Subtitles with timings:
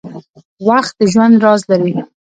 [0.67, 1.93] •وخت د ژوند راز لري.